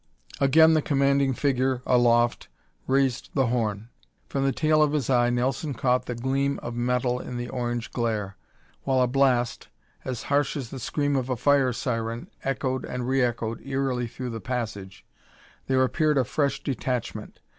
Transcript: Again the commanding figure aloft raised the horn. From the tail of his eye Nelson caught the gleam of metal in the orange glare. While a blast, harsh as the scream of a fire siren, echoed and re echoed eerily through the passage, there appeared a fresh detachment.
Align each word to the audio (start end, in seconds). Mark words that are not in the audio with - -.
Again 0.39 0.73
the 0.73 0.81
commanding 0.81 1.35
figure 1.35 1.83
aloft 1.85 2.47
raised 2.87 3.29
the 3.35 3.45
horn. 3.45 3.89
From 4.29 4.43
the 4.43 4.51
tail 4.51 4.81
of 4.81 4.93
his 4.93 5.11
eye 5.11 5.29
Nelson 5.29 5.75
caught 5.75 6.07
the 6.07 6.15
gleam 6.15 6.57
of 6.63 6.73
metal 6.73 7.19
in 7.19 7.37
the 7.37 7.49
orange 7.49 7.91
glare. 7.91 8.35
While 8.81 9.03
a 9.03 9.07
blast, 9.07 9.67
harsh 10.03 10.57
as 10.57 10.71
the 10.71 10.79
scream 10.79 11.15
of 11.15 11.29
a 11.29 11.37
fire 11.37 11.71
siren, 11.71 12.31
echoed 12.43 12.83
and 12.83 13.07
re 13.07 13.21
echoed 13.21 13.61
eerily 13.63 14.07
through 14.07 14.31
the 14.31 14.41
passage, 14.41 15.05
there 15.67 15.83
appeared 15.83 16.17
a 16.17 16.23
fresh 16.25 16.63
detachment. 16.63 17.39